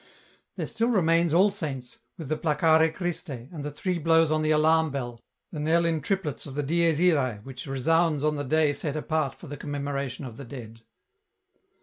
There 0.55 0.65
still 0.65 0.87
remains 0.87 1.31
All 1.31 1.51
Saints, 1.51 1.99
with 2.17 2.27
the" 2.27 2.37
Placare 2.45 2.91
Christe," 2.91 3.29
and 3.29 3.63
the 3.63 3.69
three 3.69 3.99
blows 3.99 4.31
on 4.31 4.41
the 4.41 4.49
alarm 4.49 4.89
bell, 4.89 5.21
the 5.51 5.59
knell 5.59 5.85
in 5.85 6.01
triplets 6.01 6.47
of 6.47 6.55
the" 6.55 6.63
Dies 6.63 6.99
Irse," 6.99 7.43
which 7.43 7.67
resounds 7.67 8.23
on 8.23 8.35
the 8.35 8.43
day 8.43 8.73
set 8.73 8.95
apart 8.95 9.35
for 9.35 9.45
the 9.45 9.57
Commemoration 9.57 10.25
of 10.25 10.37
the 10.37 10.45
Dead. 10.45 10.81